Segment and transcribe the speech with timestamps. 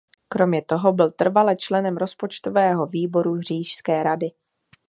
[0.27, 4.31] Kromě toho byl trvale členem rozpočtového výboru Říšské rady.